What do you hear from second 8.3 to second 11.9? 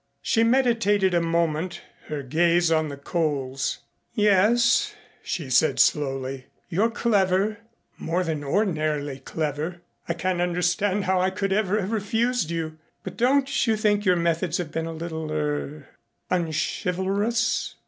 ordinarily clever. I can't understand how I could ever